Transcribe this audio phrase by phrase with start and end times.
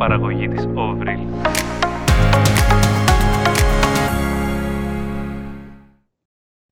[0.00, 1.18] παραγωγή της Ovril.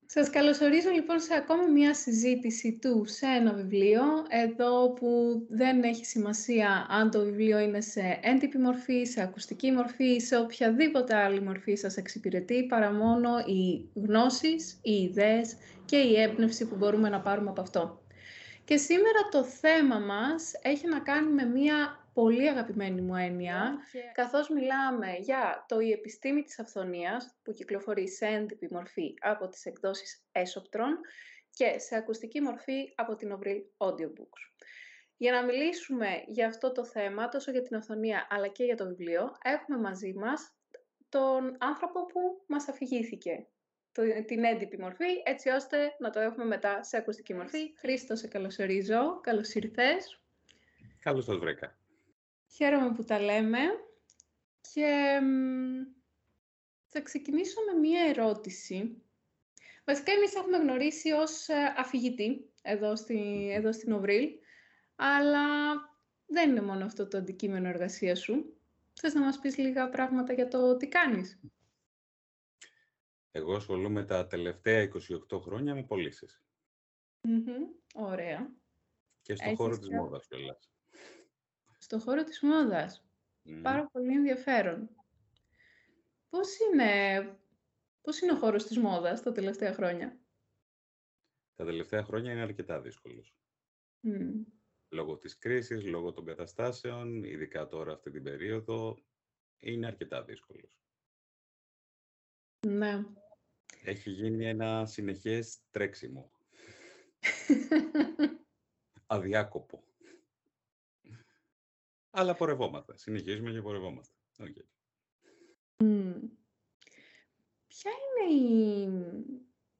[0.05, 6.05] Σας καλωσορίζω λοιπόν σε ακόμη μια συζήτηση του σε ένα βιβλίο, εδώ που δεν έχει
[6.05, 11.75] σημασία αν το βιβλίο είναι σε έντυπη μορφή, σε ακουστική μορφή, σε οποιαδήποτε άλλη μορφή
[11.75, 15.55] σας εξυπηρετεί, παρά μόνο οι γνώσεις, οι ιδέες
[15.85, 18.01] και η έμπνευση που μπορούμε να πάρουμε από αυτό.
[18.65, 23.77] Και σήμερα το θέμα μας έχει να κάνει με μια πολύ αγαπημένη μου έννοια,
[24.13, 29.65] καθώς μιλάμε για το «Η επιστήμη της αυθονίας» που κυκλοφορεί σε έντυπη μορφή από τις
[29.65, 30.99] εκδόσεις Έσοπτρον
[31.49, 34.41] και σε ακουστική μορφή από την Ovril Audiobooks.
[35.17, 38.85] Για να μιλήσουμε για αυτό το θέμα, τόσο για την αυθονία αλλά και για το
[38.85, 40.53] βιβλίο, έχουμε μαζί μας
[41.09, 43.47] τον άνθρωπο που μας αφηγήθηκε
[44.25, 47.77] την έντυπη μορφή, έτσι ώστε να το έχουμε μετά σε ακουστική μορφή.
[47.77, 49.19] Χρήστο, σε καλωσορίζω.
[49.21, 50.21] Καλώς ήρθες.
[50.99, 51.78] Καλώς σας βρήκα.
[52.51, 53.59] Χαίρομαι που τα λέμε
[54.73, 55.19] και
[56.87, 59.03] θα ξεκινήσω με μία ερώτηση.
[59.85, 64.29] Βασικά, εμείς έχουμε γνωρίσει ως ε, αφηγητή εδώ, στη, εδώ στην Οβρίλ,
[64.95, 65.47] αλλά
[66.25, 68.59] δεν είναι μόνο αυτό το αντικείμενο εργασίας σου.
[68.93, 71.39] Θες να μας πεις λίγα πράγματα για το τι κάνεις;
[73.31, 74.89] Εγώ ασχολούμαι τα τελευταία
[75.31, 76.43] 28 χρόνια με πωλήσεις.
[77.93, 78.53] Ωραία.
[79.21, 80.69] Και στον χώρο της μόδας κιόλας
[81.89, 83.05] στο χώρο της μόδας.
[83.61, 84.89] Πάρα πολύ ενδιαφέρον.
[86.29, 87.21] Πώς είναι,
[88.01, 90.19] πώς είναι ο χώρος της μόδας τα τελευταία χρόνια;
[91.55, 93.35] Τα τελευταία χρόνια είναι αρκετά δύσκολος.
[94.89, 98.97] Λόγω της κρίσης, λόγω των καταστάσεων, ειδικά τώρα αυτή την περίοδο,
[99.57, 100.79] είναι αρκετά δύσκολος.
[102.67, 103.03] Ναι.
[103.83, 106.31] Έχει γίνει ένα συνεχές τρέξιμο.
[109.07, 109.88] Αδιάκοπο.
[112.09, 112.97] Αλλά πορευόμαστε.
[112.97, 114.13] Συνεχίζουμε και πορευόμαστε.
[114.37, 114.65] Okay.
[117.67, 118.87] Ποια είναι η...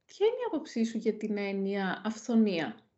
[0.05, 2.89] Ποια είναι η άποψή σου για την έννοια αυθονία;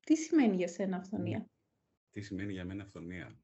[0.00, 1.50] Τι σημαίνει για σένα αυθονία;
[2.10, 3.40] Τι σημαίνει για μένα αυθονία;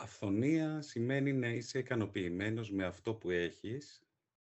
[0.00, 4.02] Αυθονία σημαίνει να είσαι ικανοποιημένος με αυτό που έχεις,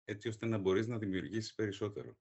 [0.04, 2.16] έτσι ώστε να μπορείς να δημιουργήσεις περισσότερο.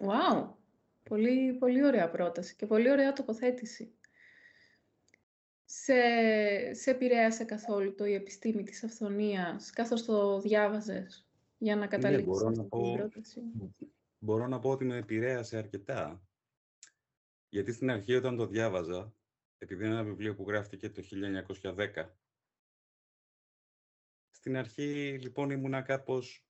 [0.00, 0.61] Wow!
[1.02, 3.94] Πολύ, πολύ ωραία πρόταση και πολύ ωραία τοποθέτηση.
[5.64, 5.94] Σε,
[6.74, 11.26] σε επηρέασε καθόλου το η επιστήμη της αυθονίας, καθώς το διάβαζες,
[11.58, 13.40] για να ναι, καταλήξεις ναι, μπορώ την πρόταση;
[14.18, 16.22] Μπορώ να πω ότι με επηρέασε αρκετά.
[17.48, 19.14] Γιατί στην αρχή όταν το διάβαζα,
[19.58, 21.02] επειδή είναι ένα βιβλίο που γράφτηκε το
[21.60, 22.08] 1910,
[24.30, 26.46] στην αρχή λοιπόν ήμουνα κάπως,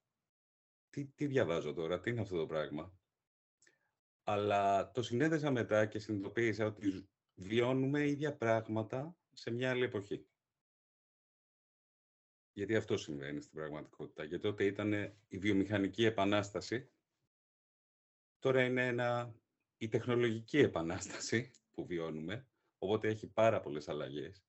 [0.90, 2.98] τι, τι διαβάζω τώρα, τι είναι αυτό το πράγμα;
[4.24, 10.26] Αλλά το συνέδεσα μετά και συνειδητοποίησα ότι βιώνουμε ίδια πράγματα σε μια άλλη εποχή.
[12.52, 14.24] Γιατί αυτό συμβαίνει στην πραγματικότητα.
[14.24, 14.92] Γιατί τότε ήταν
[15.28, 16.90] η βιομηχανική επανάσταση,
[18.38, 19.34] τώρα είναι ένα,
[19.76, 24.44] η τεχνολογική επανάσταση που βιώνουμε, οπότε έχει πάρα πολλές αλλαγές.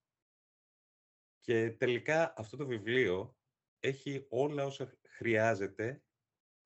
[1.39, 3.37] Και τελικά αυτό το βιβλίο
[3.79, 6.03] έχει όλα όσα χρειάζεται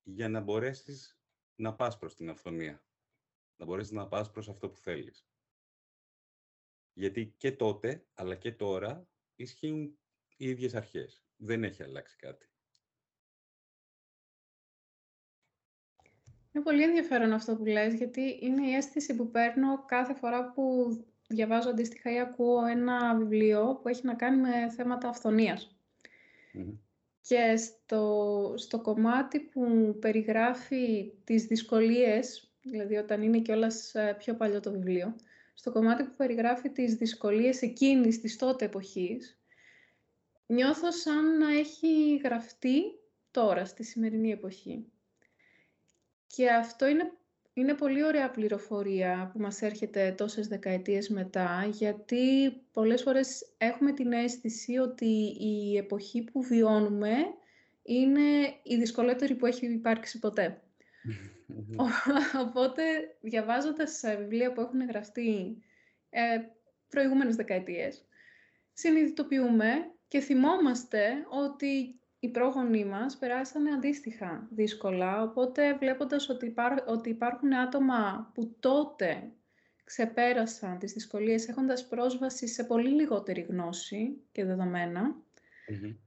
[0.02, 1.20] για να μπορέσεις
[1.54, 2.87] να πας προς την αυθονία
[3.58, 5.26] να μπορέσεις να πας προς αυτό που θέλεις.
[6.92, 9.98] Γιατί και τότε, αλλά και τώρα, ισχύουν
[10.36, 11.24] οι ίδιες αρχές.
[11.36, 12.50] Δεν έχει αλλάξει κάτι.
[16.52, 20.90] Είναι πολύ ενδιαφέρον αυτό που λες, γιατί είναι η αίσθηση που παίρνω κάθε φορά που
[21.28, 25.08] διαβάζω αντίστοιχα ή ακούω ένα βιβλίο που έχει να κάνει με θέματα
[27.20, 34.60] Και στο, στο κομμάτι που περιγράφει τις δυσκολίες δηλαδή όταν είναι κιόλας ε, πιο παλιό
[34.60, 35.16] το βιβλίο,
[35.54, 39.38] στο κομμάτι που περιγράφει τις δυσκολίες εκείνης της τότε εποχής,
[40.46, 42.82] νιώθω σαν να έχει γραφτεί
[43.30, 44.86] τώρα, στη σημερινή εποχή.
[46.26, 47.12] Και αυτό είναι,
[47.52, 54.12] είναι πολύ ωραία πληροφορία που μας έρχεται τόσες δεκαετίες μετά, γιατί πολλές φορές έχουμε την
[54.12, 57.14] αίσθηση ότι η εποχή που βιώνουμε
[57.82, 60.62] είναι η δυσκολότερη που έχει υπάρξει ποτέ.
[62.44, 62.82] Οπότε,
[63.20, 65.62] διαβάζοντας βιβλία που έχουν γραφτεί
[66.10, 66.38] ε,
[66.88, 68.06] προηγούμενες δεκαετίες,
[68.72, 76.54] συνειδητοποιούμε και θυμόμαστε ότι οι πρόγονοί μας περάσανε αντίστοιχα δύσκολα, οπότε βλέποντας ότι,
[76.86, 79.32] ότι υπάρχουν άτομα που τότε
[79.84, 85.16] ξεπέρασαν τις δυσκολίες έχοντας πρόσβαση σε πολύ λιγότερη γνώση και δεδομένα,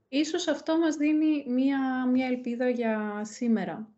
[0.08, 3.94] ίσως αυτό μας δίνει μία, μία ελπίδα για σήμερα.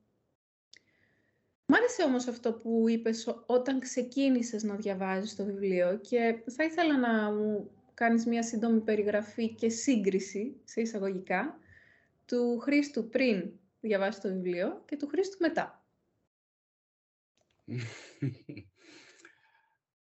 [1.66, 6.99] Μ' άρεσε όμως αυτό που είπες όταν ξεκίνησες να διαβάζεις το βιβλίο και θα ήθελα
[6.99, 11.58] να μου κάνεις μια σύντομη περιγραφή και σύγκριση, σε εισαγωγικά,
[12.26, 15.87] του Χρήστου πριν διαβάσεις το βιβλίο και του Χρήστου μετά.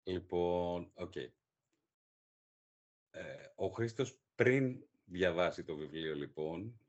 [0.04, 1.12] λοιπόν, OK.
[1.16, 1.30] Okay.
[3.12, 3.22] Ε,
[3.56, 6.80] ο Χρήστος πριν διαβάσει το βιβλίο, λοιπόν,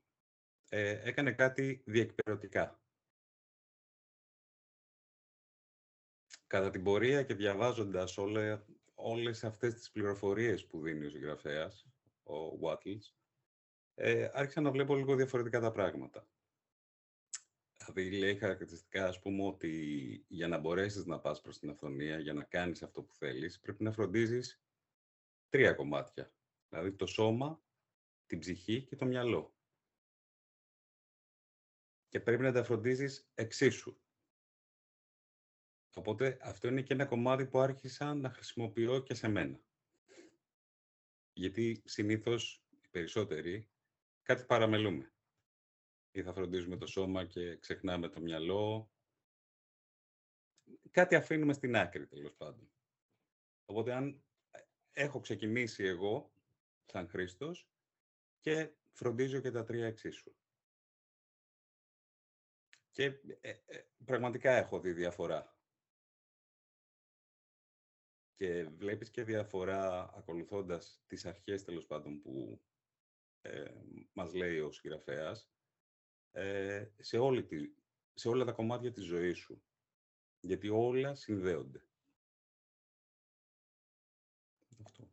[0.69, 2.82] ε, έκανε κάτι διεκπαιρεωτικά.
[6.53, 8.61] Κατά την πορεία και διαβάζοντας όλε,
[8.93, 11.87] όλες αυτές τις πληροφορίες που δίνει ο συγγραφέας,
[12.23, 13.13] ο Wattles,
[13.93, 16.27] ε, άρχισα να βλέπω λίγο διαφορετικά τα πράγματα.
[17.77, 22.33] Δηλαδή, λέει χαρακτηριστικά, ας πούμε, ότι για να μπορέσεις να πας προς την αυθονία, για
[22.33, 24.63] να κάνεις αυτό που θέλεις, πρέπει να φροντίζεις
[25.49, 26.33] τρία κομμάτια.
[26.69, 27.63] Δηλαδή, το σώμα,
[28.25, 29.55] την ψυχή και το μυαλό.
[32.07, 33.97] Και πρέπει να τα φροντίζεις εξίσου.
[35.95, 39.59] Οπότε αυτό είναι και ένα κομμάτι που άρχισα να χρησιμοποιώ και σε μένα.
[41.33, 43.69] Γιατί συνήθως οι περισσότεροι
[44.21, 45.13] κάτι παραμελούμε.
[46.11, 48.91] Ή θα φροντίζουμε το σώμα και ξεχνάμε το μυαλό.
[50.91, 52.71] Κάτι αφήνουμε στην άκρη, τέλος πάντων.
[53.65, 54.23] Οπότε αν
[54.91, 56.33] έχω ξεκινήσει εγώ,
[56.85, 57.69] σαν Χρήστος,
[58.39, 60.35] και φροντίζω και τα τρία εξίσου.
[62.91, 63.03] Και
[63.41, 65.52] ε, ε, πραγματικά έχω δει διαφορά
[68.43, 72.61] και βλέπεις και διαφορά ακολουθώντας τις αρχές τέλος πάντων που
[73.41, 73.71] ε,
[74.13, 75.49] μας λέει ο συγγραφέας
[76.31, 77.69] ε, σε, όλη τη,
[78.13, 79.63] σε όλα τα κομμάτια της ζωής σου.
[80.39, 81.83] Γιατί όλα συνδέονται.
[84.85, 85.09] Αυτό.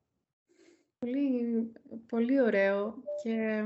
[0.98, 1.72] Πολύ,
[2.06, 3.64] πολύ ωραίο και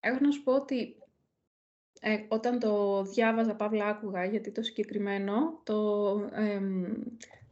[0.00, 0.96] έχω να σου πω ότι
[2.00, 6.12] ε, όταν το διάβαζα, παύλα άκουγα, γιατί το συγκεκριμένο το,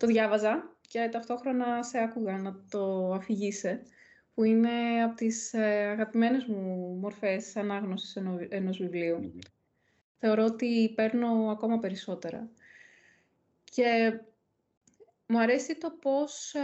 [0.05, 3.83] το διάβαζα και ταυτόχρονα σε άκουγα να το αφηγείσαι,
[4.35, 8.17] που είναι από τις ε, αγαπημένες μου μορφές ανάγνωσης
[8.49, 9.39] ενός βιβλίου.
[10.19, 12.51] Θεωρώ ότι παίρνω ακόμα περισσότερα.
[13.65, 14.21] Και
[15.27, 16.55] μου αρέσει το πώς,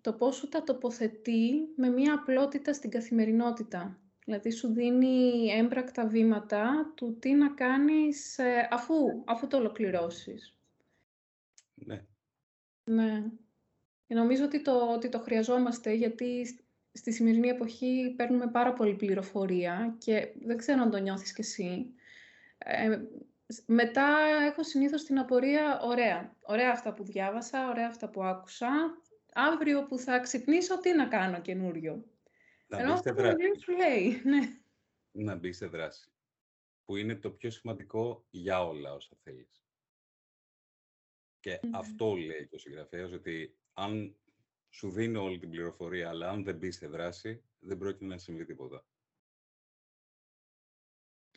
[0.00, 3.98] το πώς σου τα τοποθετεί με μία απλότητα στην καθημερινότητα.
[4.24, 8.94] Δηλαδή σου δίνει έμπρακτα βήματα του τι να κάνεις ε, αφού,
[9.24, 10.56] αφού το ολοκληρώσεις.
[11.74, 12.04] Ναι.
[12.90, 13.24] Ναι.
[14.06, 16.46] Και νομίζω ότι το, ότι το χρειαζόμαστε γιατί
[16.92, 21.94] στη σημερινή εποχή παίρνουμε πάρα πολύ πληροφορία και δεν ξέρω αν το νιώθεις κι εσύ.
[22.58, 22.98] Ε,
[23.66, 24.16] μετά
[24.46, 28.68] έχω συνήθως την απορία, ωραία, ωραία αυτά που διάβασα, ωραία αυτά που άκουσα.
[29.32, 32.04] Αύριο που θα ξυπνήσω, τι να κάνω καινούριο;
[32.66, 33.36] Να Ενώ αυτό δράση.
[33.60, 34.58] σου λέει, ναι.
[35.10, 36.10] Να μπεις σε δράση.
[36.84, 39.65] Που είναι το πιο σημαντικό για όλα όσα θέλεις.
[41.46, 44.16] Και αυτό λέει και ο συγγραφέας, ότι αν
[44.68, 48.44] σου δίνω όλη την πληροφορία, αλλά αν δεν μπεις σε δράση, δεν πρόκειται να συμβεί
[48.44, 48.86] τίποτα.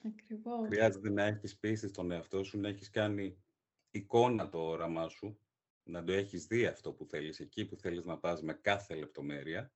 [0.04, 0.68] Ακριβώς.
[0.68, 3.44] Χρειάζεται να έχεις πίστη στον εαυτό σου, να έχεις κάνει
[3.90, 5.40] εικόνα το όραμά σου,
[5.84, 9.74] να το έχεις δει αυτό που θέλεις, εκεί που θέλεις να πας με κάθε λεπτομέρεια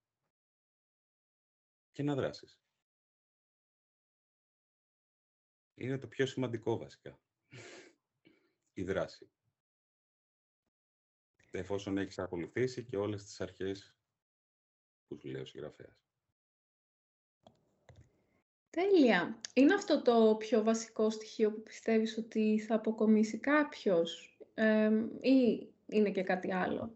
[1.91, 2.59] και να δράσεις.
[5.73, 7.21] Είναι το πιο σημαντικό βασικά.
[8.73, 9.31] Η δράση.
[11.55, 13.95] Εφόσον έχεις ακολουθήσει και όλες τις αρχές
[15.07, 16.03] που σου λέει ο συγγραφέας.
[18.69, 19.39] Τέλεια.
[19.53, 24.37] Είναι αυτό το πιο βασικό στοιχείο που πιστεύεις ότι θα αποκομίσει κάποιος
[25.21, 26.95] ή είναι και κάτι άλλο;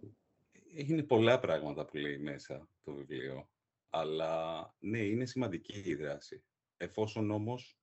[0.64, 3.50] Είναι πολλά πράγματα που λέει μέσα το βιβλίο.
[3.90, 6.44] Αλλά ναι, είναι σημαντική η δράση.
[6.78, 7.80] Εφόσον όμως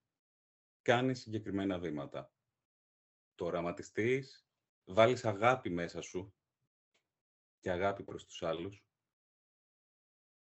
[0.82, 2.32] κάνεις συγκεκριμένα βήματα.
[3.34, 4.46] Το οραματιστείς,
[4.84, 6.34] βάλεις αγάπη μέσα σου
[7.64, 8.84] και αγάπη προς τους άλλους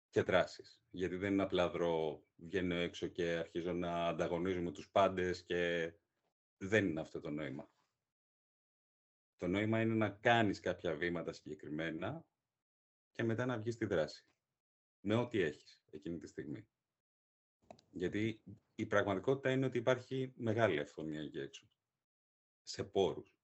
[0.10, 0.82] και δράσεις.
[0.90, 5.94] Γιατί δεν είναι απλά δρό, βγαίνω έξω και αρχίζω να ανταγωνίζουμε τους πάντες και
[6.58, 7.72] δεν είναι αυτό το νόημα.
[9.36, 12.26] Το νόημα είναι να κάνεις κάποια βήματα συγκεκριμένα
[13.12, 14.26] και μετά να βγεις στη δράση
[15.00, 16.68] με ό,τι έχεις εκείνη τη στιγμή.
[17.90, 18.42] Γιατί
[18.76, 21.70] η πραγματικότητα είναι ότι υπάρχει μεγάλη αυθονία εκεί έξω.
[22.64, 23.35] Σε πόρους.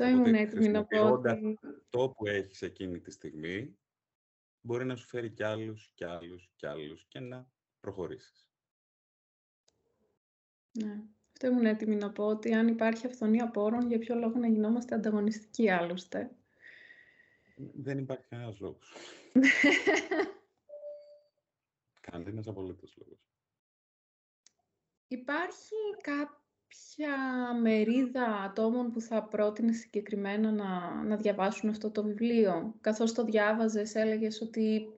[0.00, 1.20] Αυτό ήμουν έτοιμη να πω.
[1.90, 3.78] Το που έχεις εκείνη τη στιγμή
[4.60, 7.50] μπορεί να σου φέρει κι άλλους, κι άλλους, κι άλλους και να
[7.80, 8.48] προχωρήσεις.
[10.72, 11.02] Ναι.
[11.32, 14.94] Αυτό ήμουν έτοιμη να πω ότι αν υπάρχει αυθονία πόρων, για ποιο λόγο να γινόμαστε
[14.94, 16.36] ανταγωνιστικοί άλλωστε;
[17.56, 18.92] Δεν υπάρχει κανένας λόγος.
[22.10, 23.18] Κανένας απολύτως λόγος.
[25.08, 26.37] Υπάρχει κα...
[26.68, 27.16] ποια
[27.60, 32.74] μερίδα ατόμων που θα πρότεινε συγκεκριμένα να, να διαβάσουν αυτό το βιβλίο.
[32.80, 34.88] Καθώς το διάβαζες, έλεγες ότι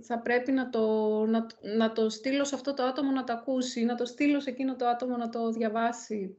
[0.00, 0.86] θα πρέπει να το,
[1.26, 4.50] να, να το στείλω σε αυτό το άτομο να το ακούσει, να το στείλω σε
[4.50, 6.36] εκείνο το άτομο να το διαβάσει.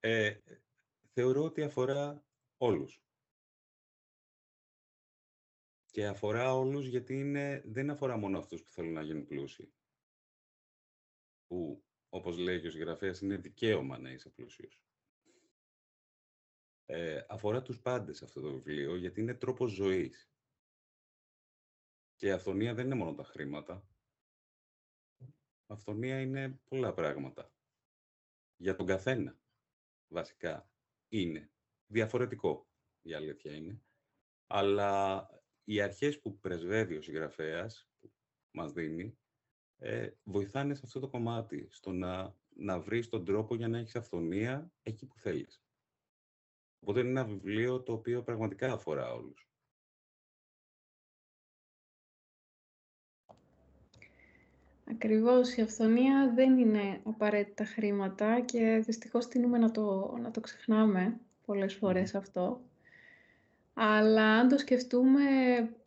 [0.00, 0.34] Ε,
[1.12, 2.24] θεωρώ ότι αφορά
[2.56, 3.02] όλους.
[5.90, 9.72] Και αφορά όλους γιατί είναι, δεν αφορά μόνο αυτούς που θέλουν να γίνουν πλούσιοι.
[11.46, 14.82] Που, όπως λέει και ο συγγραφέας, είναι δικαίωμα να είσαι πλούσιος.
[16.84, 20.30] Ε, αφορά τους πάντες αυτό το βιβλίο, γιατί είναι τρόπος ζωής.
[22.16, 23.88] Και η αυθονία δεν είναι μόνο τα χρήματα.
[25.66, 27.52] Αυθονία είναι πολλά πράγματα.
[28.56, 29.38] Για τον καθένα,
[30.08, 30.70] βασικά,
[31.08, 31.50] είναι.
[31.86, 32.68] Διαφορετικό,
[33.02, 33.82] η αλήθεια είναι.
[34.46, 35.26] Αλλά
[35.64, 38.12] οι αρχές που πρεσβεύει ο συγγραφέας, που
[38.50, 39.18] μας δίνει,
[39.78, 43.96] ε, βοηθάνε σε αυτό το κομμάτι, στο να, να βρεις τον τρόπο για να έχεις
[43.96, 45.62] αυθονία εκεί που θέλεις.
[46.80, 49.48] Οπότε είναι ένα βιβλίο το οποίο πραγματικά αφορά όλους.
[54.90, 61.20] Ακριβώς, η αυθονία δεν είναι απαραίτητα χρήματα και δυστυχώς τείνουμε να το, να το ξεχνάμε
[61.44, 62.67] πολλές φορές αυτό.
[63.80, 65.20] Αλλά αν το σκεφτούμε,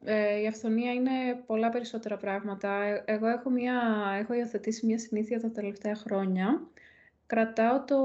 [0.04, 2.84] ε, η αυθονία είναι πολλά περισσότερα πράγματα.
[2.84, 3.82] Ε, εγώ έχω, μια,
[4.20, 6.68] έχω υιοθετήσει μια συνήθεια τα τελευταία χρόνια.
[7.26, 7.98] Κρατάω το,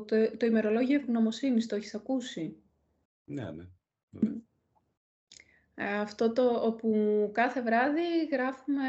[0.00, 2.56] το, το ημερολόγιο ευγνωμοσύνης, το έχεις ακούσει;
[3.24, 3.64] Ναι, ναι.
[5.74, 6.90] Ε, αυτό το όπου
[7.32, 8.84] κάθε βράδυ γράφουμε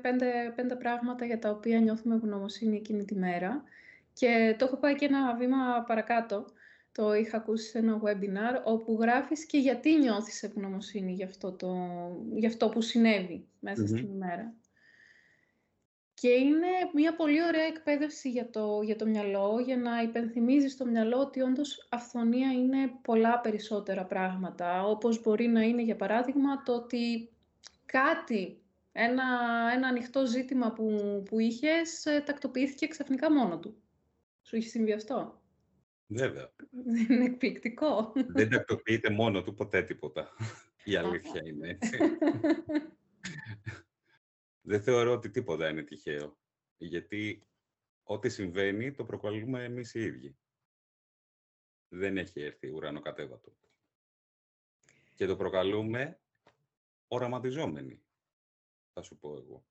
[0.00, 3.62] πέντε, πέντε πράγματα για τα οποία νιώθουμε ευγνωμοσύνη εκείνη τη μέρα.
[4.12, 6.44] Και το έχω πάει και ένα βήμα παρακάτω
[6.94, 11.76] το είχα ακούσει σε ένα webinar, όπου γράφεις και γιατί νιώθεις ευγνωμοσύνη για αυτό, το,
[12.34, 14.54] για αυτό που συνέβη μέσα στην ημέρα.
[16.14, 20.86] Και είναι μια πολύ ωραία εκπαίδευση για το, για το μυαλό, για να υπενθυμίζεις στο
[20.86, 24.86] μυαλό ότι όντως αυθονία είναι πολλά περισσότερα πράγματα.
[24.86, 27.32] Όπως μπορεί να είναι, για παράδειγμα, το ότι
[27.86, 29.24] κάτι, ένα,
[29.74, 30.98] ένα ανοιχτό ζήτημα που,
[31.28, 33.76] που είχες, ε, τακτοποιήθηκε ξαφνικά μόνο του.
[34.42, 35.42] Σου έχει συμβεί αυτό;
[36.14, 36.52] Βέβαια.
[36.70, 38.12] Δεν είναι εκπληκτικό.
[38.26, 40.36] Δεν τακτοποιείται μόνο του ποτέ τίποτα.
[40.84, 41.98] Η αλήθεια είναι έτσι.
[44.66, 46.38] Δεν θεωρώ ότι τίποτα είναι τυχαίο.
[46.76, 47.46] Γιατί
[48.02, 50.36] ό,τι συμβαίνει το προκαλούμε εμείς οι ίδιοι.
[51.88, 53.56] Δεν έχει έρθει ουρανοκατέβατο.
[55.14, 56.20] Και το προκαλούμε
[57.08, 58.02] οραματιζόμενοι,
[58.92, 59.64] θα σου πω εγώ.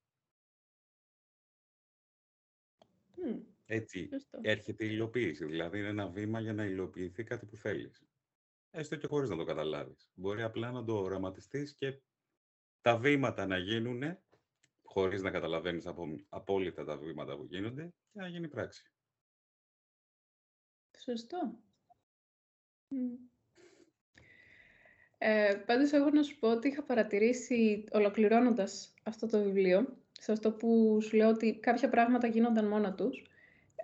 [3.66, 4.08] Έτσι
[4.40, 5.44] έρχεται η υλοποίηση.
[5.44, 8.04] Δηλαδή είναι ένα βήμα για να υλοποιηθεί κάτι που θέλεις.
[8.70, 10.10] Έστω και χωρίς να το καταλάβεις.
[10.14, 12.00] Μπορεί απλά να το οραματιστείς και
[12.80, 14.02] τα βήματα να γίνουν
[14.82, 15.86] χωρίς να καταλαβαίνεις
[16.28, 18.92] απόλυτα τα βήματα που γίνονται και να γίνει πράξη.
[20.98, 21.58] Σωστό.
[25.18, 30.52] Ε, πάντως, εγώ να σου πω ότι είχα παρατηρήσει, ολοκληρώνοντας αυτό το βιβλίο, σε αυτό
[30.52, 33.24] που σου λέω ότι κάποια πράγματα γίνονταν μόνα τους,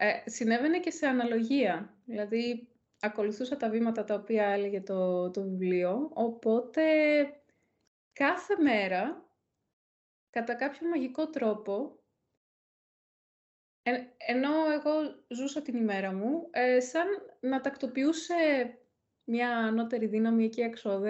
[0.02, 1.94] ε, συνέβαινε και σε αναλογία.
[2.04, 2.68] Δηλαδή,
[3.00, 6.82] ακολουθούσα τα βήματα τα οποία έλεγε το, το βιβλίο, οπότε
[8.12, 9.30] κάθε μέρα,
[10.30, 12.02] κατά κάποιο μαγικό τρόπο,
[13.82, 17.06] ε, ενώ εγώ ζούσα την ημέρα μου, ε, σαν
[17.40, 18.34] να τακτοποιούσε
[19.24, 21.02] μια ανώτερη δύναμη εκεί έξω,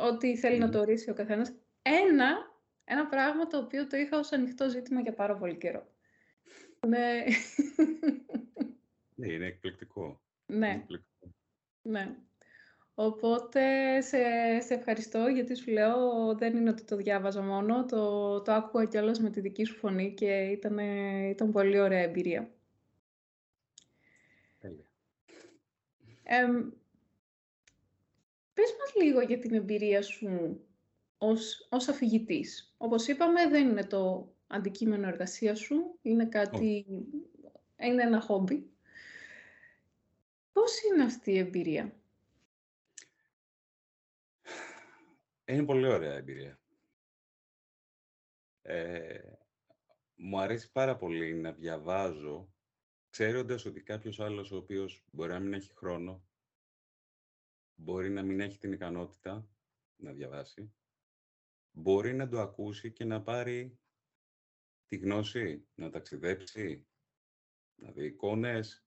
[0.00, 1.52] ό,τι θέλει να το ορίσει ο καθένας,
[1.82, 2.36] ένα,
[2.84, 5.91] ένα πράγμα το οποίο το είχα ως ανοιχτό ζήτημα για πάρα πολύ καιρό.
[6.86, 7.24] Ναι.
[9.14, 10.20] Ναι, είναι εκπληκτικό.
[10.46, 10.86] Ναι.
[11.82, 12.16] Ναι.
[12.94, 14.18] Οπότε σε,
[14.60, 19.20] σε ευχαριστώ γιατί σου λέω δεν είναι ότι το διάβαζα μόνο, το, το άκουγα κιόλας
[19.20, 20.78] με τη δική σου φωνή και ήταν,
[21.28, 22.50] ήταν πολύ ωραία εμπειρία.
[24.58, 24.84] Τέλεια.
[26.22, 26.46] Ε,
[28.54, 30.60] πες μας λίγο για την εμπειρία σου
[31.18, 32.74] ως, ως αφηγητής.
[32.78, 36.86] Όπως είπαμε δεν είναι το αντικείμενο εργασίας σου, είναι κάτι,
[37.76, 38.70] είναι ένα χόμπι.
[40.52, 42.02] Πώς είναι αυτή η εμπειρία;
[45.44, 46.60] Είναι πολύ ωραία εμπειρία.
[48.62, 49.20] Ε,
[50.14, 52.52] μου αρέσει πάρα πολύ να διαβάζω,
[53.10, 56.24] ξέροντας ότι κάποιος άλλος ο οποίος μπορεί να μην έχει χρόνο,
[57.74, 59.48] μπορεί να μην έχει την ικανότητα
[59.96, 60.72] να διαβάσει,
[61.70, 63.78] μπορεί να το ακούσει και να πάρει
[64.92, 66.86] τη γνώση, να ταξιδέψει,
[67.74, 68.86] να δει εικόνες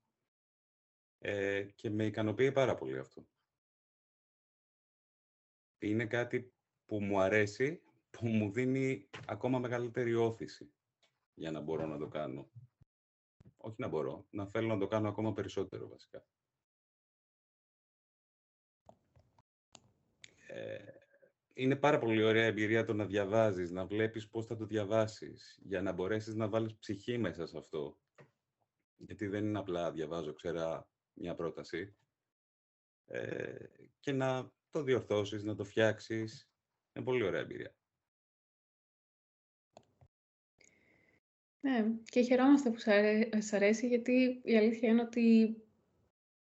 [1.17, 3.27] ε, και με ικανοποιεί πάρα πολύ αυτό.
[5.79, 6.53] Είναι κάτι
[6.85, 10.74] που μου αρέσει, που μου δίνει ακόμα μεγαλύτερη όθηση
[11.33, 12.51] για να μπορώ να το κάνω.
[13.57, 16.25] όχι να μπορώ, να θέλω να το κάνω ακόμα περισσότερο βασικά.
[20.47, 20.94] Ε,
[21.57, 25.81] είναι πάρα πολύ ωραία εμπειρία το να διαβάζεις, να βλέπεις πώς θα το διαβάσεις, για
[25.81, 28.00] να μπορέσεις να βάλεις ψυχή μέσα σε αυτό.
[28.97, 31.95] Γιατί δεν είναι απλά διαβάζω, ξέρα μια πρόταση.
[33.05, 33.65] Ε,
[34.00, 36.50] και να το διορθώσεις, να το φτιάξεις.
[36.93, 37.75] Είναι πολύ ωραία εμπειρία.
[41.59, 45.55] Ναι, και χαιρόμαστε που σας αρέσει, γιατί η αλήθεια είναι ότι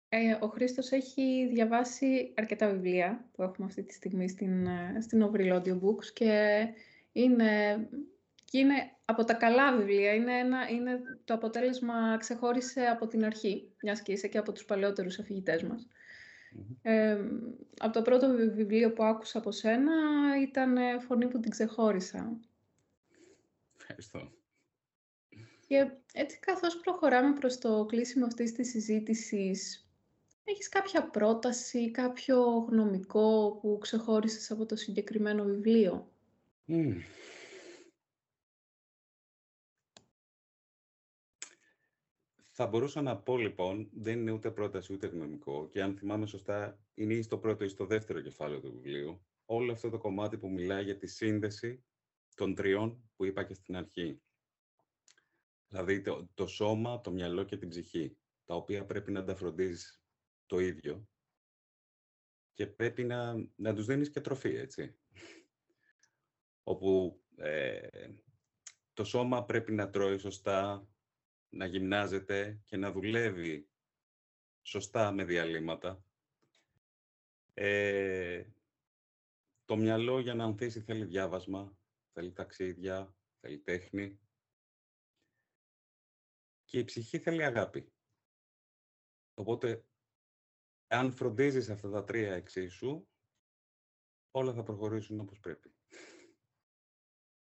[0.09, 5.31] ε, ο Χρήστος έχει διαβάσει αρκετά βιβλία που έχουμε αυτή τη στιγμή στην, ε, στην
[5.31, 6.59] Overall Audiobooks και
[7.13, 7.89] είναι,
[8.45, 10.15] και είναι από τα καλά βιβλία.
[10.15, 14.65] Είναι, ένα, είναι το αποτέλεσμα ξεχώρισε από την αρχή, μιας και είσαι και από τους
[14.65, 15.89] παλαιότερους αφηγητές μας.
[16.83, 17.19] Ε,
[17.79, 19.93] από το πρώτο βιβλίο που άκουσα από σένα
[20.43, 22.41] ήταν «Φωνή που την ξεχώρισα».
[23.79, 24.33] Ευχαριστώ.
[25.67, 29.86] Και έτσι καθώς προχωράμε προς το κλείσιμο αυτής της συζήτησης,
[30.51, 36.11] έχεις κάποια πρόταση, κάποιο γνωμικό που ξεχώρισες από το συγκεκριμένο βιβλίο;
[42.59, 46.79] Θα μπορούσα να πω λοιπόν, δεν είναι ούτε πρόταση ούτε γνωμικό και αν θυμάμαι σωστά
[46.95, 50.51] είναι ή στο πρώτο ή στο δεύτερο κεφάλαιο του βιβλίου όλο αυτό το κομμάτι που
[50.51, 51.85] μιλάει για τη σύνδεση
[52.35, 54.21] των τριών που είπα και στην αρχή.
[55.69, 60.06] Δηλαδή το, το σώμα, το μυαλό και την ψυχή, τα οποία πρέπει να τα φροντίζεις
[60.47, 61.09] το ίδιο
[62.57, 64.99] και πρέπει να, να τους δίνεις και τροφή, έτσι.
[66.63, 68.09] Όπου ε,
[68.93, 70.89] το σώμα πρέπει να τρώει σωστά,
[71.49, 73.69] να γυμνάζεται και να δουλεύει
[74.63, 76.05] σωστά με διαλύματα.
[77.55, 78.45] Ε,
[79.65, 81.79] το μυαλό για να ανθίσει θέλει διάβασμα,
[82.13, 84.21] θέλει ταξίδια, θέλει τέχνη.
[86.65, 87.93] Και η ψυχή θέλει αγάπη.
[89.35, 89.85] Οπότε
[90.87, 93.07] αν φροντίζεις αυτά τα τρία εξίσου,
[94.31, 95.71] όλα θα προχωρήσουν όπως πρέπει.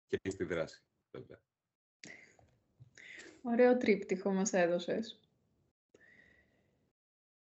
[0.06, 1.40] Και στη δράση, βέβαια.
[3.42, 5.20] Ωραίο τρίπτυχο μας έδωσες.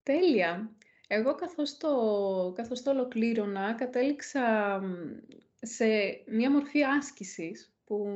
[0.03, 0.75] Τέλεια.
[1.07, 4.81] Εγώ καθώς το, καθώς το ολοκλήρωνα, κατέληξα
[5.61, 5.85] σε
[6.27, 8.07] μία μορφή άσκησης που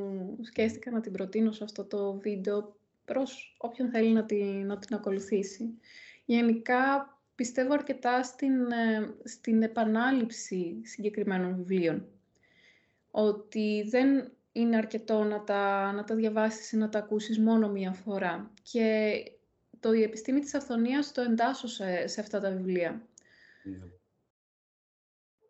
[0.42, 4.96] σκέφτηκα να την προτείνω σε αυτό το βίντεο προς όποιον θέλει να την, να την
[4.96, 5.80] ακολουθήσει.
[6.26, 12.08] Γενικά πιστεύω αρκετά στην, ε, στην επανάληψη συγκεκριμένων βιβλίων.
[13.12, 17.92] Ότι δεν είναι αρκετό να τα, να τα διαβάσεις ή να τα ακούσεις μόνο μία
[17.92, 18.52] φορά.
[18.72, 19.14] Και
[19.80, 23.08] το «Η επιστήμη της αυθονίας» το εντάσσω σε, σε αυτά τα βιβλία.
[23.64, 23.78] Ναι.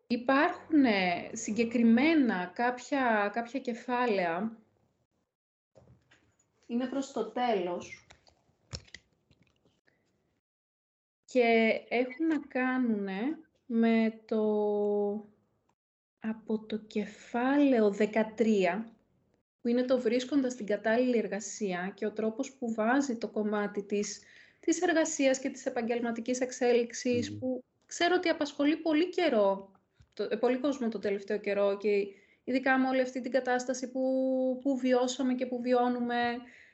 [0.06, 0.84] Υπάρχουν
[1.32, 4.56] συγκεκριμένα κάποια, κάποια κεφάλαια,
[6.72, 8.06] είναι προς το τέλος,
[11.32, 13.08] και έχουν να κάνουν
[13.66, 14.42] με το
[16.20, 18.84] από το κεφάλαιο 13,
[19.60, 24.22] που είναι το βρίσκοντας την κατάλληλη εργασία και ο τρόπος που βάζει το κομμάτι της,
[24.60, 26.38] της εργασίας και της επαγγελματικής
[27.38, 29.72] που ξέρω ότι απασχολεί πολύ καιρό,
[30.12, 32.06] το, ε, πολύ κόσμο το τελευταίο καιρό και
[32.44, 34.00] ειδικά με όλη αυτή την κατάσταση που,
[34.62, 36.16] που βιώσαμε και που βιώνουμε,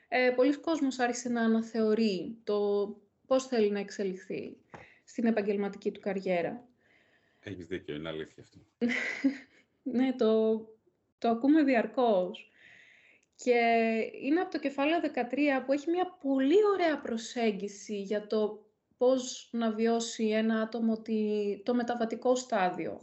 [0.07, 2.87] ε, πολλοί κόσμος άρχισε να αναθεωρεί το
[3.29, 4.57] πώς θέλει να εξελιχθεί
[5.03, 6.67] στην επαγγελματική του καριέρα.
[7.39, 8.57] Έχεις δίκιο, είναι αλήθεια αυτό.
[9.97, 10.59] ναι, το,
[11.17, 12.51] το ακούμε διαρκώς.
[13.35, 13.59] Και
[14.21, 18.65] είναι από το κεφάλαιο 13 που έχει μια πολύ ωραία προσέγγιση για το
[18.97, 21.01] πώς να βιώσει ένα άτομο
[21.63, 23.01] το μεταβατικό στάδιο.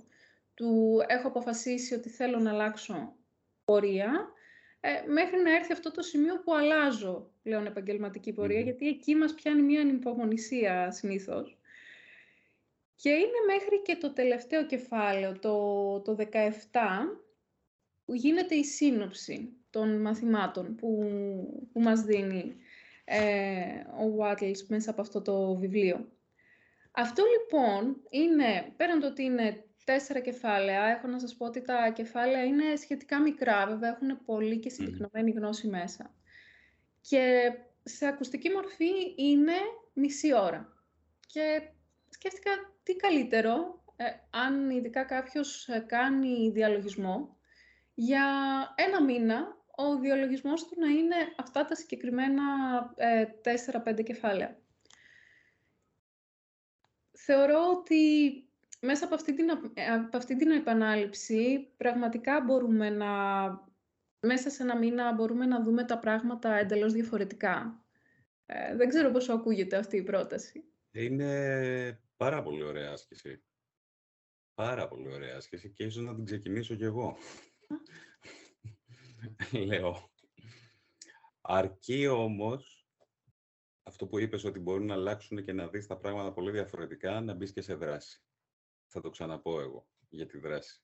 [0.55, 3.17] Του έχω αποφασίσει ότι θέλω να αλλάξω
[3.65, 4.29] πορεία
[4.89, 9.63] ε, μέχρι να έρθει αυτό το σημείο που αλλάζω πλέον επαγγελματική γιατί εκεί μας πιάνει
[9.63, 11.59] μια ανυπομονησία συνήθως.
[12.97, 16.25] Και είναι μέχρι και το τελευταίο κεφάλαιο, το, το 17,
[18.05, 21.09] που γίνεται η σύνοψη των μαθημάτων που,
[21.73, 22.57] που μας δίνει
[23.05, 23.21] ε,
[24.01, 26.09] ο Βάτλς μέσα από αυτό το βιβλίο.
[26.91, 30.85] Αυτό λοιπόν είναι, πέραν το ότι είναι τέσσερα κεφάλαια.
[30.85, 35.31] Έχω να σας πω ότι τα κεφάλαια είναι σχετικά μικρά, βέβαια έχουν πολύ και συμπυκνωμένη
[35.31, 36.15] γνώση μέσα.
[37.01, 39.53] Και σε ακουστική μορφή είναι
[39.93, 40.83] μισή ώρα.
[41.27, 41.63] Και
[42.09, 42.51] σκέφτηκα
[42.83, 47.37] τι καλύτερο, ε, αν ειδικά κάποιος ε, κάνει διαλογισμό,
[47.95, 48.25] για
[48.75, 52.43] ένα μήνα ο διαλογισμός του να είναι αυτά τα συγκεκριμένα
[52.97, 54.59] ε, τέσσερα-πέντε κεφάλαια.
[57.13, 58.46] Θεωρώ ότι
[58.87, 63.09] μέσα από αυτή, την, ε, από αυτή την επανάληψη πραγματικά μπορούμε να,
[64.21, 67.85] μέσα σε ένα μήνα μπορούμε να δούμε τα πράγματα εντελώς διαφορετικά.
[68.47, 70.65] Ε, δεν ξέρω πόσο ακούγεται αυτή η πρόταση.
[70.91, 73.43] Είναι πάρα πολύ ωραία άσκηση.
[74.55, 77.17] Πάρα πολύ ωραία άσκηση και ίσως να την ξεκινήσω κι εγώ.
[79.67, 80.11] Λέω.
[81.41, 82.89] Αρκεί όμως
[83.83, 87.35] αυτό που είπες ότι μπορούν να αλλάξουν και να δεις τα πράγματα πολύ διαφορετικά, να
[87.35, 88.21] μπεις και σε δράση.
[88.97, 90.81] Θα το ξαναπώ εγώ για τη δράση.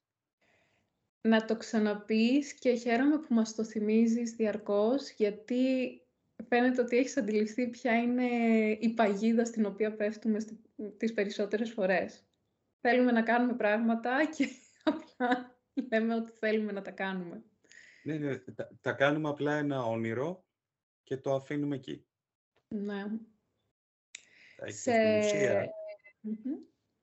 [1.20, 5.66] Να το ξαναπείς και χαίρομαι που μας το θυμίζεις διαρκώς, γιατί
[6.48, 8.27] φαίνεται ότι έχεις αντιληφθεί ποια είναι
[8.81, 10.38] η παγίδα στην οποία πέφτουμε
[10.96, 12.27] τις περισσότερες φορές.
[12.81, 14.48] Θέλουμε να κάνουμε πράγματα και
[14.85, 17.44] απλά λέμε ότι θέλουμε να τα κάνουμε.
[18.03, 18.38] Ναι, ναι,
[18.81, 20.46] τα, κάνουμε απλά ένα όνειρο
[21.03, 22.07] και το αφήνουμε εκεί.
[22.68, 23.05] Ναι.
[24.66, 24.92] Σε...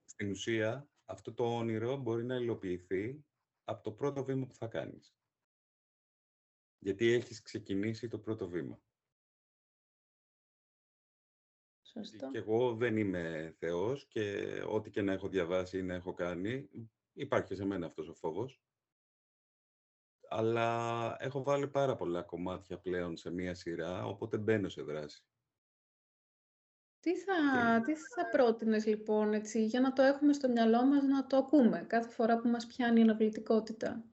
[0.05, 3.25] Στην, ουσία, αυτό το όνειρο μπορεί να υλοποιηθεί
[3.63, 5.15] από το πρώτο βήμα που θα κάνεις.
[6.79, 8.81] Γιατί έχεις ξεκινήσει το πρώτο βήμα.
[11.81, 12.29] Σωστό.
[12.31, 16.69] Και εγώ δεν είμαι θεός και ό,τι και να έχω διαβάσει ή να έχω κάνει,
[17.13, 18.61] υπάρχει σε μένα αυτός ο φόβος.
[20.29, 25.23] Αλλά έχω βάλει πάρα πολλά κομμάτια πλέον σε μία σειρά, οπότε μπαίνω σε δράση.
[26.99, 27.33] Τι θα,
[27.85, 31.85] τι θα πρότεινες λοιπόν έτσι, για να το έχουμε στο μυαλό μας να το ακούμε
[31.87, 34.03] κάθε φορά που μας πιάνει η αναβλητικότητα;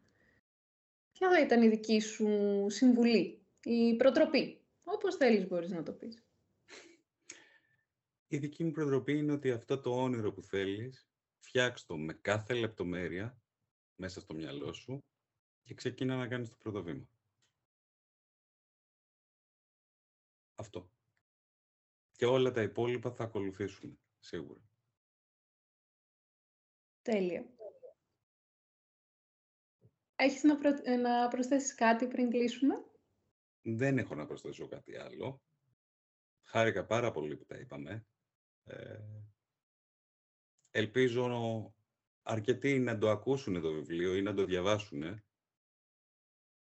[1.12, 2.26] Ποια θα ήταν η δική σου
[2.68, 6.24] συμβουλή, η προτροπή, όπως θέλεις μπορείς να το πεις.
[8.26, 12.54] Η δική μου προτροπή είναι ότι αυτό το όνειρο που θέλεις, φτιάξ' το με κάθε
[12.54, 13.40] λεπτομέρεια
[13.96, 15.04] μέσα στο μυαλό σου
[15.62, 17.08] και ξεκίνα να κάνεις το πρώτο βήμα.
[20.54, 20.95] Αυτό.
[22.16, 24.60] Και όλα τα υπόλοιπα θα ακολουθήσουν, σίγουρα.
[27.02, 27.50] Τέλεια.
[30.16, 30.70] Έχεις να, προ...
[31.00, 32.74] να προσθέσεις κάτι πριν κλείσουμε;
[33.62, 35.42] Δεν έχω να προσθέσω κάτι άλλο.
[36.48, 38.06] Χάρηκα πάρα πολύ που τα είπαμε.
[38.64, 38.98] Ε,
[40.70, 41.74] ελπίζω
[42.22, 45.24] αρκετοί να το ακούσουν το βιβλίο ή να το διαβάσουν,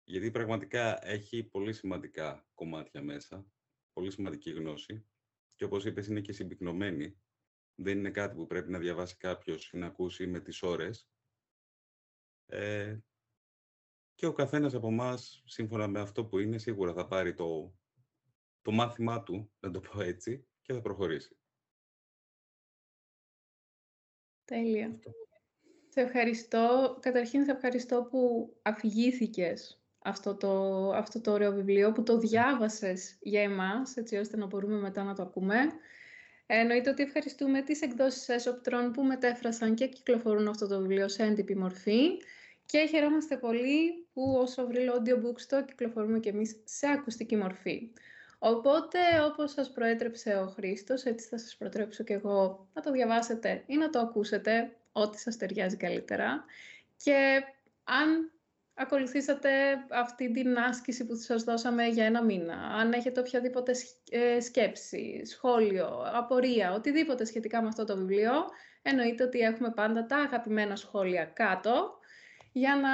[0.04, 3.46] γιατί πραγματικά έχει πολύ σημαντικά κομμάτια μέσα,
[3.92, 5.06] πολύ σημαντική γνώση
[5.54, 7.18] και όπως είπες είναι και συμπυκνωμένη.
[7.74, 11.08] Δεν είναι κάτι που πρέπει να διαβάσει κάποιος ή να ακούσει με τις ώρες.
[12.46, 12.98] Ε,
[14.14, 17.74] και ο καθένας από εμάς, σύμφωνα με αυτό που είναι, σίγουρα θα πάρει το,
[18.62, 21.38] το μάθημά του, να το πω έτσι, και θα προχωρήσει.
[24.44, 25.00] Τέλεια.
[25.88, 26.98] Σε ευχαριστώ.
[27.00, 33.42] Καταρχήν, σε ευχαριστώ που αφηγήθηκες αυτό το, αυτό το ωραίο βιβλίο, που το διάβασες για
[33.42, 35.56] εμάς, έτσι ώστε να μπορούμε μετά να το ακούμε.
[36.46, 41.56] Εννοείται ότι ευχαριστούμε τις εκδόσεις Έσοπτρων που μετέφρασαν και κυκλοφορούν αυτό το βιβλίο σε έντυπη
[41.56, 42.08] μορφή
[42.66, 47.90] και χαιρόμαστε πολύ που ως Avril Audiobooks το κυκλοφορούμε και εμείς σε ακουστική μορφή.
[48.38, 48.98] Οπότε,
[49.32, 53.76] όπως σας προέτρεψε ο Χρήστος, έτσι θα σας προτρέψω και εγώ να το διαβάσετε ή
[53.76, 56.44] να το ακούσετε, ό,τι σας ταιριάζει καλύτερα.
[56.96, 57.42] Και
[57.84, 58.32] αν
[58.74, 59.50] ακολουθήσατε
[59.90, 63.72] αυτή την άσκηση που σας δώσαμε για ένα μήνα, αν έχετε οποιαδήποτε
[64.10, 68.32] ε, σκέψη, σχόλιο, απορία, οτιδήποτε σχετικά με αυτό το βιβλίο,
[68.82, 71.98] εννοείται ότι έχουμε πάντα τα αγαπημένα σχόλια κάτω,
[72.52, 72.90] για να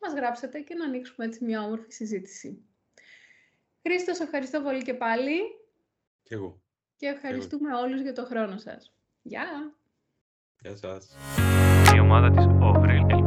[0.00, 2.64] μας γράψετε και να ανοίξουμε έτσι μια όμορφη συζήτηση.
[3.82, 5.38] Χρήστο, ευχαριστώ πολύ και πάλι.
[6.22, 6.62] Και εγώ.
[6.96, 8.94] Και ευχαριστούμε όλους για το χρόνο σας.
[9.22, 9.74] Γεια!
[10.60, 11.16] Γεια σας.
[11.94, 13.19] Η ομάδα της Ovril